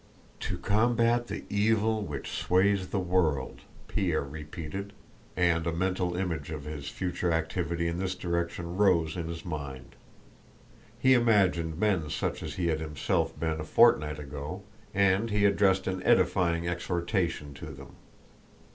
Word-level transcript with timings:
"To 0.39 0.57
combat 0.57 1.27
the 1.27 1.43
evil 1.47 2.01
which 2.01 2.31
sways 2.31 2.87
the 2.87 2.97
world..." 2.99 3.61
Pierre 3.87 4.23
repeated, 4.23 4.93
and 5.37 5.67
a 5.67 5.71
mental 5.71 6.15
image 6.15 6.49
of 6.49 6.63
his 6.63 6.89
future 6.89 7.31
activity 7.31 7.85
in 7.87 7.99
this 7.99 8.15
direction 8.15 8.77
rose 8.77 9.15
in 9.15 9.27
his 9.27 9.45
mind. 9.45 9.95
He 10.97 11.13
imagined 11.13 11.77
men 11.77 12.09
such 12.09 12.41
as 12.41 12.55
he 12.55 12.69
had 12.69 12.79
himself 12.79 13.39
been 13.39 13.61
a 13.61 13.63
fortnight 13.63 14.17
ago, 14.17 14.63
and 14.91 15.29
he 15.29 15.45
addressed 15.45 15.85
an 15.85 16.01
edifying 16.01 16.67
exhortation 16.67 17.53
to 17.53 17.67
them. 17.67 17.95